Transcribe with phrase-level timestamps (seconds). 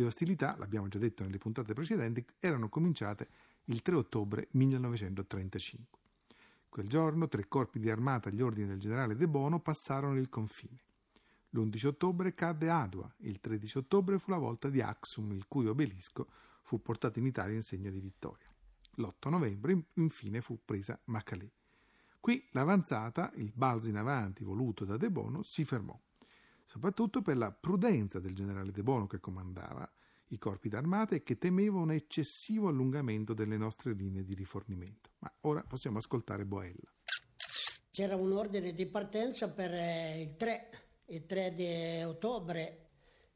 [0.00, 3.28] Le ostilità, l'abbiamo già detto nelle puntate precedenti, erano cominciate
[3.64, 5.98] il 3 ottobre 1935.
[6.70, 10.80] Quel giorno tre corpi di armata agli ordini del generale De Bono passarono il confine.
[11.50, 16.28] L'11 ottobre cadde Adua, il 13 ottobre fu la volta di Axum, il cui obelisco
[16.62, 18.50] fu portato in Italia in segno di vittoria.
[18.94, 21.52] L'8 novembre infine fu presa Macalé.
[22.18, 26.00] Qui l'avanzata, il balzo in avanti voluto da De Bono, si fermò,
[26.70, 29.90] soprattutto per la prudenza del generale De Bono che comandava
[30.28, 35.10] i corpi d'armata e che temeva un eccessivo allungamento delle nostre linee di rifornimento.
[35.18, 36.94] Ma ora possiamo ascoltare Boella.
[37.90, 40.70] C'era un ordine di partenza per eh, il 3,
[41.06, 42.90] il 3 di ottobre.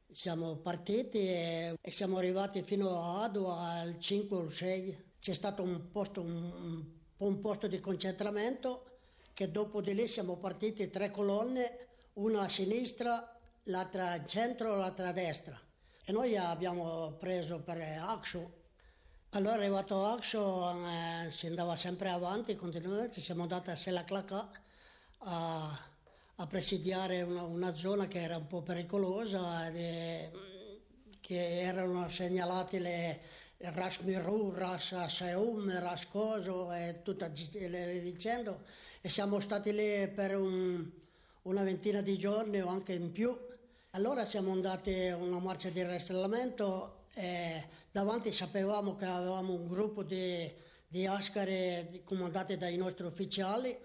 [0.09, 5.11] Siamo partiti e, siamo arrivati fino a Adua al 5 o 6.
[5.19, 6.85] C'è stato un posto, un,
[7.17, 8.99] un posto di concentramento
[9.33, 15.09] che dopo di lì siamo partiti tre colonne, una a sinistra, l'altra a centro l'altra
[15.09, 15.59] a destra
[16.07, 18.63] e noi abbiamo preso per Axo.
[19.31, 24.49] Allora arrivato a Axo eh, si andava sempre avanti, continuamente, siamo andati a Selaclaca
[25.19, 25.89] a,
[26.35, 30.31] a presidiare una, una, zona che era un po' pericolosa, e,
[31.19, 33.21] che erano segnalate le
[33.57, 37.31] Ras Miru, Ras Seum, Ras Coso e tutte
[37.67, 38.59] le vicende
[39.01, 40.87] e siamo stati lì per un,
[41.45, 43.35] una ventina di giorni o anche in più
[43.91, 50.03] allora siamo andati a una marcia di rastrellamento e davanti sapevamo che avevamo un gruppo
[50.03, 50.51] di,
[50.85, 53.77] di ascari comandati dai nostri ufficiali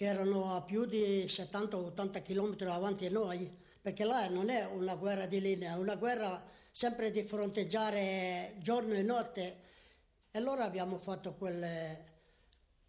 [0.00, 4.94] che erano a più di 70-80 km avanti a noi, perché là non è una
[4.94, 9.56] guerra di linea, è una guerra sempre di fronteggiare giorno e notte.
[10.30, 12.09] E allora abbiamo fatto quelle,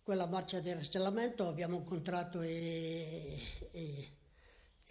[0.04, 3.40] quella marcia di rastrellamento, abbiamo incontrato i,
[3.72, 4.20] i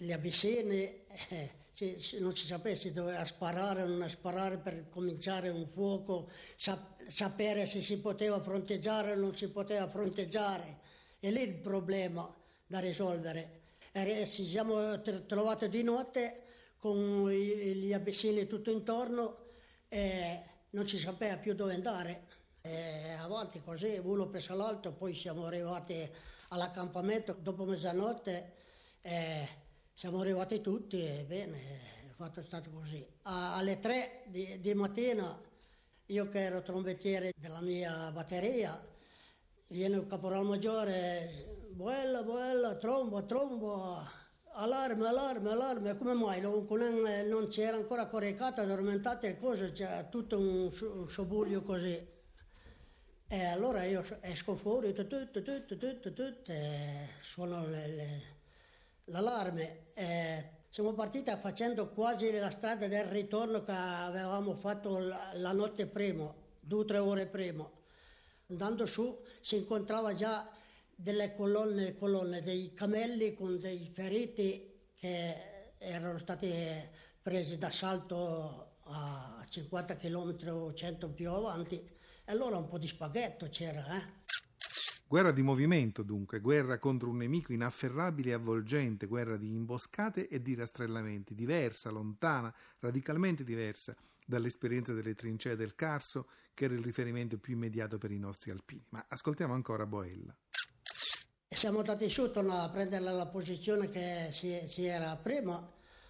[0.03, 5.51] gli abissini, eh, se, non si sapeva se doveva sparare o non sparare per cominciare
[5.51, 10.79] un fuoco, sap- sapere se si poteva fronteggiare o non si poteva fronteggiare.
[11.21, 12.35] E lì il problema
[12.67, 13.59] da risolvere.
[13.93, 16.45] E ci siamo trovati di notte
[16.79, 19.49] con gli abissini tutto intorno
[19.89, 22.30] e non si sapeva più dove andare.
[22.63, 26.09] E avanti così, uno presso l'altro, poi siamo arrivati
[26.49, 28.53] all'accampamento dopo mezzanotte.
[29.03, 29.49] E
[29.95, 31.59] siamo arrivati tutti e bene,
[32.07, 33.07] è fatto, è stato così.
[33.23, 35.39] A, alle tre di, di, mattina,
[36.07, 38.79] io che ero trombettiere della mia batteria,
[39.69, 44.03] viene il caporal maggiore, buella, buella, trombo, trombo,
[44.53, 46.41] allarme, allarme, allarme, come mai?
[46.41, 46.67] Non,
[47.27, 52.19] non c'era ancora coricata, addormentata e cose, c'è tutto un, un sobuglio così.
[53.33, 58.23] E allora io esco fuori, tutto, tutto, e suono le, le
[59.05, 59.93] l'allarme.
[59.95, 65.87] Eh, siamo partiti facendo quasi la strada del ritorno che avevamo fatto la, la notte
[65.87, 67.71] prima, due o tre ore prima.
[68.49, 70.51] Andando su si incontrava già
[70.93, 76.53] delle colonne, colonne, dei camelli con dei feriti che erano stati
[77.23, 82.00] presi d'assalto a 50 km o 100 più avanti e
[82.31, 83.97] allora un po' di spaghetto c'era.
[83.97, 84.19] Eh?
[85.07, 90.41] Guerra di movimento, dunque, guerra contro un nemico inafferrabile e avvolgente, guerra di imboscate e
[90.41, 97.39] di rastrellamenti, diversa, lontana, radicalmente diversa dall'esperienza delle trincee del Carso, che era il riferimento
[97.39, 98.87] più immediato per i nostri alpini.
[98.91, 100.33] Ma ascoltiamo ancora Boella.
[101.49, 105.69] Siamo andati su, tornare a prendere la posizione che si, si era prima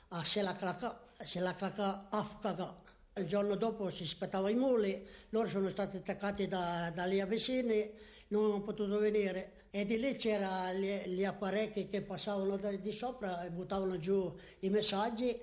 [0.09, 2.90] a Selaclaca, Selaclaca Afkaga.
[3.21, 7.91] Il giorno dopo si aspettava i muli, loro sono stati attaccati da, da lì vicini
[8.29, 9.67] non hanno potuto venire.
[9.71, 14.35] E di lì c'erano gli, gli, apparecchi che passavano da, di sopra e buttavano giù
[14.61, 15.39] i messaggi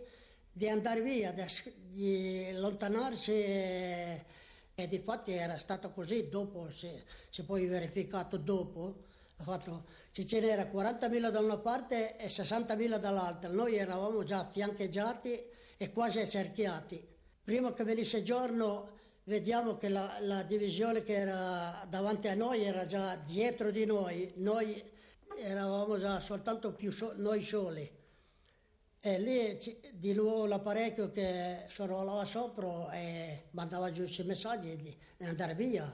[0.51, 1.43] di andare via, di,
[1.91, 4.25] di allontanarsi e,
[4.73, 6.89] e di fatti era stato così, dopo si,
[7.29, 9.03] si poi verificato dopo,
[9.35, 15.43] fatto, ce n'era 40.000 da una parte e 60.000 dall'altra, noi eravamo già fiancheggiati
[15.77, 17.15] e quasi cerchiati.
[17.47, 18.89] Prima che venisse giorno
[19.23, 24.33] vediamo che la, la, divisione che era davanti a noi era già dietro di noi,
[24.35, 24.83] noi
[25.37, 27.89] eravamo già soltanto più so, noi soli.
[28.99, 29.57] E lì
[29.93, 35.89] di nuovo l'apparecchio che sorvolava sopra e mandava giù i messaggi di andare via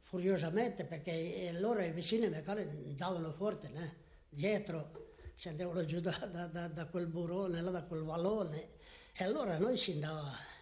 [0.00, 3.94] furiosamente perché loro i vicini magari andavano forte, né?
[4.28, 8.70] dietro, scendevano giù da, da, da, quel burone, da quel vallone
[9.16, 10.55] e allora noi si andava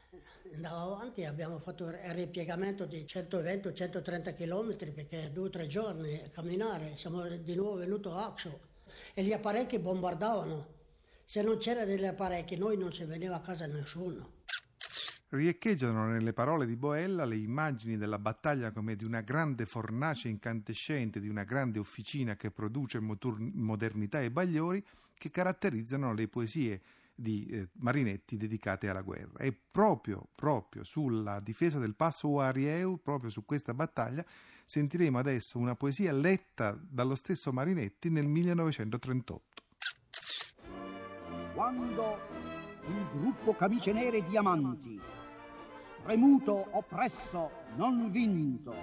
[0.54, 6.28] andava avanti abbiamo fatto il ripiegamento di 120-130 km perché due o tre giorni a
[6.28, 8.60] camminare, siamo di nuovo venuti a Axo
[9.12, 10.72] e gli apparecchi bombardavano.
[11.24, 14.42] Se non c'era degli apparecchi noi non si veniva a casa nessuno.
[15.30, 21.18] Riecheggiano nelle parole di Boella le immagini della battaglia come di una grande fornace incandescente,
[21.18, 24.84] di una grande officina che produce modernità e bagliori
[25.14, 26.80] che caratterizzano le poesie
[27.14, 29.38] di eh, Marinetti dedicate alla guerra.
[29.38, 34.24] E proprio, proprio sulla difesa del passo Uarieu, proprio su questa battaglia,
[34.64, 39.62] sentiremo adesso una poesia letta dallo stesso Marinetti nel 1938.
[41.54, 42.18] Quando
[42.86, 45.00] il gruppo camicie nere e diamanti
[46.04, 48.74] premuto, oppresso, non vinto,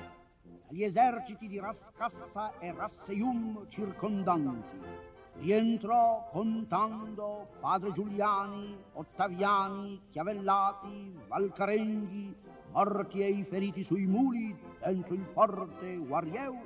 [0.67, 5.10] agli eserciti di Rascassa e Rasseium circondanti.
[5.41, 12.35] Rientrò contando padre Giuliani, Ottaviani, Chiavellati, Valcarenghi,
[12.71, 16.59] morti e i feriti sui muli dentro il forte Guarieu.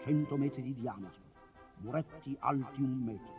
[0.00, 1.20] Cento metri di diametro,
[1.82, 3.34] muretti alti un metro.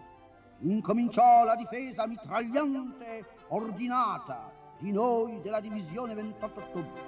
[0.60, 7.02] Incominciò la difesa mitragliante, ordinata, di noi della divisione 28 ottobre.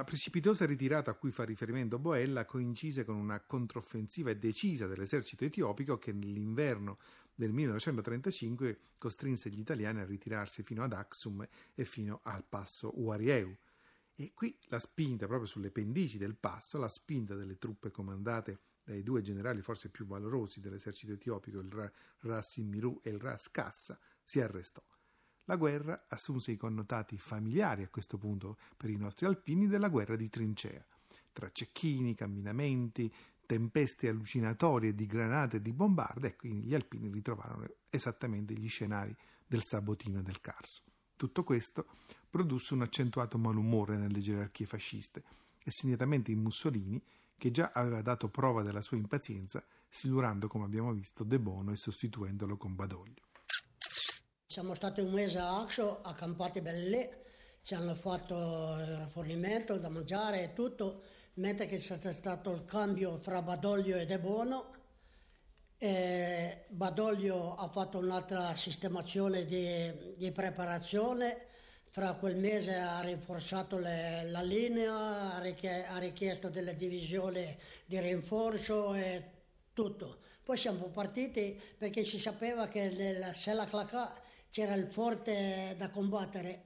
[0.00, 5.98] La precipitosa ritirata a cui fa riferimento Boella coincise con una controffensiva decisa dell'esercito etiopico
[5.98, 6.96] che nell'inverno
[7.34, 13.54] del 1935 costrinse gli italiani a ritirarsi fino ad Axum e fino al passo Uarieu.
[14.14, 19.02] E qui la spinta, proprio sulle pendici del passo, la spinta delle truppe comandate dai
[19.02, 24.82] due generali forse più valorosi dell'esercito etiopico, il Ras e il Ras Kassa, si arrestò.
[25.50, 30.14] La guerra assunse i connotati familiari a questo punto per i nostri alpini della guerra
[30.14, 30.86] di trincea,
[31.32, 33.12] tra cecchini, camminamenti,
[33.46, 39.12] tempeste allucinatorie di granate e di bombarde, e quindi gli alpini ritrovarono esattamente gli scenari
[39.44, 40.82] del Sabotino e del Carso.
[41.16, 41.88] Tutto questo
[42.30, 45.24] produsse un accentuato malumore nelle gerarchie fasciste
[45.64, 47.02] e segnatamente in Mussolini,
[47.36, 51.76] che già aveva dato prova della sua impazienza, silurando, come abbiamo visto, De Bono e
[51.76, 53.29] sostituendolo con Badoglio.
[54.50, 57.22] Siamo stati un mese a Axo, accampati belle,
[57.62, 58.34] ci hanno fatto
[58.80, 61.02] il rifornimento da mangiare e tutto,
[61.34, 64.74] mentre che c'è stato il cambio fra Badoglio e De Bono.
[65.78, 71.46] E Badoglio ha fatto un'altra sistemazione di, di preparazione,
[71.84, 77.56] fra quel mese ha rinforzato le, la linea, ha richiesto delle divisioni
[77.86, 79.30] di rinforzo e
[79.72, 80.22] tutto.
[80.42, 86.64] Poi siamo partiti perché si sapeva che nel Sella Clacà c'era il forte da combattere,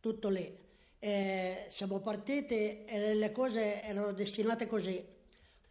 [0.00, 0.58] tutto lì.
[0.98, 5.02] E siamo partiti e le cose erano destinate così.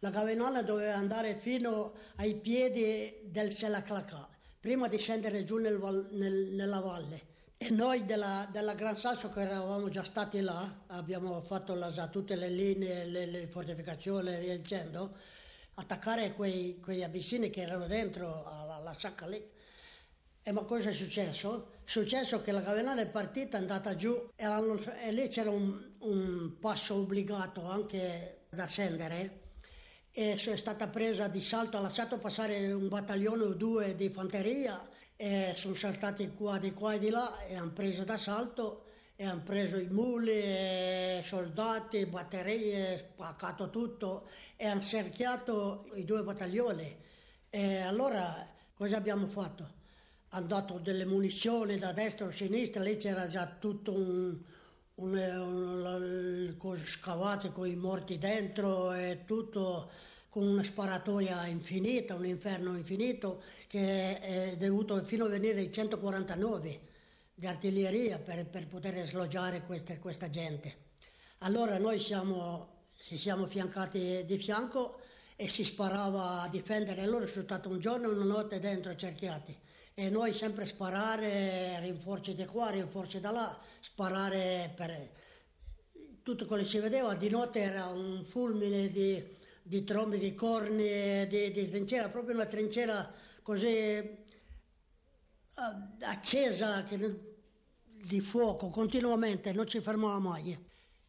[0.00, 4.28] La Gavenala doveva andare fino ai piedi del Selaclacà,
[4.58, 5.78] prima di scendere giù nel,
[6.10, 7.28] nel, nella valle.
[7.56, 12.34] E noi della, della, Gran Sasso che eravamo già stati là, abbiamo fatto la, tutte
[12.34, 15.14] le linee, le, le fortificazioni e via dicendo,
[15.74, 19.58] attaccare quei, quei abissini che erano dentro alla, alla sacca lì
[20.42, 21.72] e ma cosa è successo?
[21.84, 24.44] È successo che la Gavenale è partita, è andata giù e,
[25.04, 29.40] e lì c'era un, un, passo obbligato anche da scendere
[30.12, 34.88] e è stata presa di salto, ha lasciato passare un battaglione o due di fanteria
[35.14, 39.42] e sono saltati qua di qua e di là e hanno preso d'assalto e hanno
[39.42, 46.96] preso i muli, soldati, batterie, spaccato tutto e hanno cerchiato i due battaglioni.
[47.50, 49.79] E allora cosa abbiamo fatto?
[50.30, 54.38] Hanno dato delle munizioni da destra o sinistra, lì c'era già tutto un,
[54.96, 59.90] un, un, un scavato con i morti dentro e tutto
[60.28, 66.80] con una sparatoia infinita, un inferno infinito che è dovuto fino a venire i 149
[67.34, 70.88] di artiglieria per, per poter sloggiare queste, questa gente.
[71.38, 75.00] Allora noi siamo, ci siamo fiancati di fianco
[75.34, 77.02] e si sparava a difendere.
[77.02, 79.56] Allora sono stato un giorno e una notte dentro cerchiati
[80.00, 85.10] e noi sempre sparare, rinforzi di qua, rinforzi da là, sparare per...
[86.22, 89.22] Tutto quello che si vedeva di notte era un fulmine di,
[89.62, 94.16] di trombi, di corni, di, di trincea, proprio una trincea così eh,
[96.00, 97.36] accesa che,
[97.84, 100.58] di fuoco continuamente, non ci fermava mai.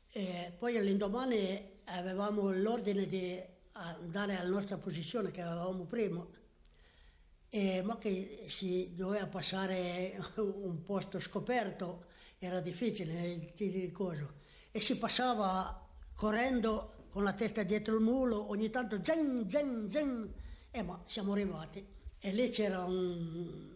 [0.10, 6.28] E poi all'indomani avevamo l'ordine di andare alla nostra posizione che avevamo prima
[7.54, 12.06] eh, ma che si doveva passare un posto scoperto,
[12.40, 14.34] era difficile il tiro di coso,
[14.72, 20.34] e si passava correndo con la testa dietro il mulo, ogni tanto zen, zen, zen,
[20.72, 21.86] e ma siamo arrivati.
[22.20, 23.70] E lì c'era un,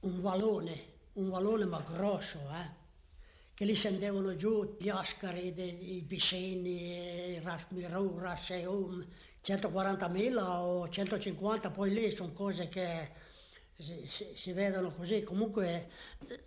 [0.00, 0.84] un vallone,
[1.14, 2.76] un vallone ma grosso, eh?
[3.54, 5.54] che li scendevano giù gli ascari,
[5.96, 9.04] i piscini, i rasmiru, rasseum,
[9.48, 13.10] 140.000 o 150, poi lì sono cose che
[13.74, 15.22] si, si, si, vedono così.
[15.22, 15.88] Comunque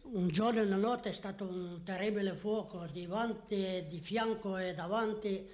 [0.03, 4.75] un giorno e una notte è stato un terribile fuoco di, avanti, di fianco e
[4.75, 5.49] davanti.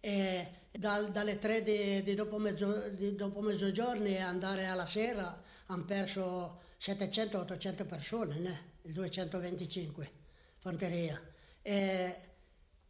[0.00, 5.84] E dal, dalle tre di, di, dopo, mezzo, di dopo mezzogiorno andare alla sera hanno
[5.84, 8.60] perso 700-800 persone, né?
[8.82, 10.10] il 225
[10.58, 11.20] fanteria.
[11.60, 12.16] E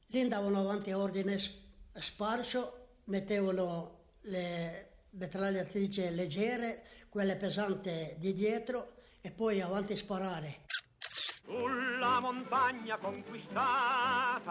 [0.06, 1.38] lì andavano avanti a ordine
[1.94, 3.95] sparso, mettevano
[4.26, 10.64] le mitragliatrici leggere, quelle pesanti di dietro e poi avanti sparare.
[11.44, 14.44] Sulla montagna conquistata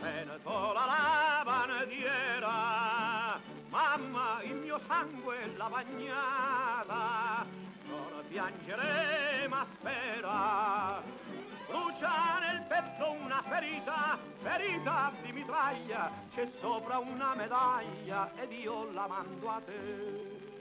[0.00, 7.46] veneto la bandiera, mamma il mio sangue l'ha bagnata,
[7.86, 11.02] non piangere ma spera
[11.66, 19.06] brucia nel petto una ferita, ferita di mitraglia, c'è sopra una medaglia ed io la
[19.06, 20.54] mando a te.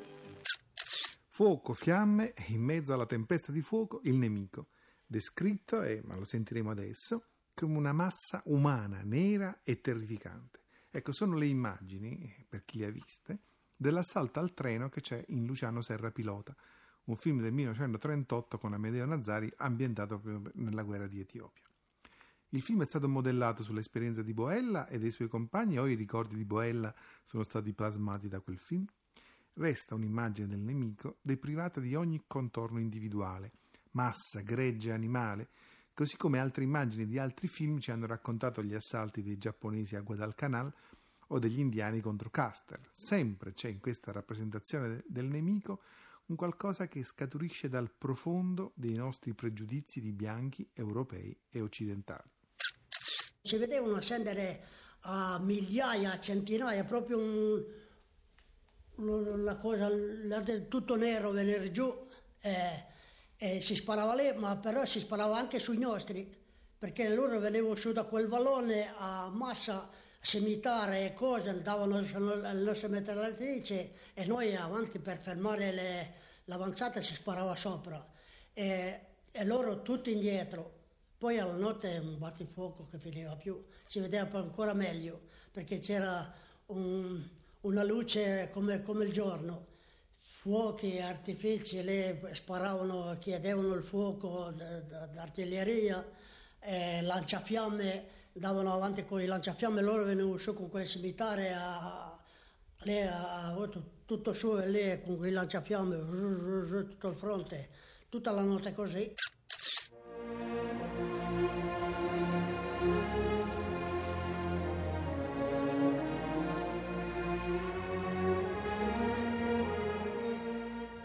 [1.28, 4.70] Fuoco, fiamme e in mezzo alla tempesta di fuoco il nemico,
[5.06, 10.64] descritto, è, ma lo sentiremo adesso, come una massa umana, nera e terrificante.
[10.90, 13.40] Ecco, sono le immagini, per chi le ha viste,
[13.76, 16.56] dell'assalto al treno che c'è in Luciano Serra Pilota,
[17.06, 21.64] un film del 1938 con Amedeo Nazari ambientato proprio nella guerra di Etiopia.
[22.50, 26.36] Il film è stato modellato sull'esperienza di Boella e dei suoi compagni o i ricordi
[26.36, 26.94] di Boella
[27.24, 28.86] sono stati plasmati da quel film?
[29.54, 33.52] Resta un'immagine del nemico deprivata di ogni contorno individuale,
[33.92, 35.50] massa, gregge, animale,
[35.94, 40.02] così come altre immagini di altri film ci hanno raccontato gli assalti dei giapponesi a
[40.02, 40.74] Guadalcanal
[41.28, 42.80] o degli indiani contro Custer.
[42.92, 45.82] Sempre c'è in questa rappresentazione del nemico
[46.28, 52.30] un qualcosa che scaturisce dal profondo dei nostri pregiudizi di bianchi, europei e occidentali.
[53.42, 54.64] Si vedevano scendere
[55.02, 57.64] a migliaia, a centinaia, proprio un,
[58.96, 59.90] una cosa,
[60.68, 62.08] tutto nero venire giù
[62.40, 62.86] e,
[63.38, 66.28] e si sparava lì, ma però si sparava anche sui nostri,
[66.78, 69.90] perché loro venivano su da quel vallone a massa
[70.26, 76.14] semitare e cose, andavano alle nostre metragliatrici e noi avanti per fermare le,
[76.46, 78.04] l'avanzata si sparava sopra
[78.52, 79.00] e,
[79.32, 80.74] e, loro tutti indietro.
[81.20, 86.34] Poi alla notte un battifuoco che finiva più, si vedeva ancora meglio perché c'era
[86.68, 87.24] un,
[87.62, 89.68] una luce come, come il giorno
[90.22, 96.04] fuochi, artifici, lì sparavano, chiedevano il fuoco d'artiglieria,
[96.62, 102.18] eh, lanciafiamme andavano avanti con i lanciafiamme, loro venivano su con quel cimitare a,
[102.80, 103.56] lì a,
[104.06, 105.96] tutto su e lì con i lanciafiamme,
[106.88, 107.70] tutto il fronte,
[108.10, 109.14] tutta la notte così.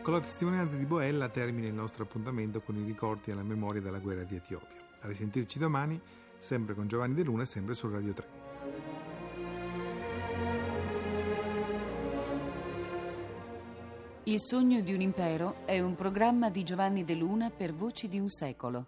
[0.03, 3.81] Con la testimonianza di Boella termina il nostro appuntamento con i ricordi e la memoria
[3.81, 4.89] della guerra di Etiopia.
[5.03, 6.01] A risentirci domani
[6.41, 8.29] sempre con Giovanni De Luna e sempre su Radio 3.
[14.25, 18.19] Il sogno di un impero è un programma di Giovanni De Luna per Voci di
[18.19, 18.87] un secolo.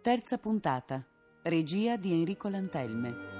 [0.00, 1.04] Terza puntata.
[1.42, 3.35] Regia di Enrico Lantelme.